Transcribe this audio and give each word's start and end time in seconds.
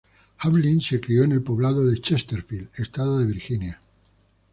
Hamlin 0.39 0.81
se 0.81 0.99
crio 0.99 1.23
en 1.25 1.31
el 1.31 1.43
poblado 1.43 1.85
de 1.85 2.01
Chesterfield, 2.01 2.71
estado 2.79 3.19
de 3.19 3.27
Virginia. 3.27 3.79